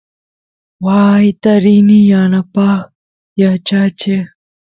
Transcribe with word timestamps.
waayta 0.85 1.51
rini 1.63 1.99
yanapaq 2.11 2.81
yachacheq 3.41 4.25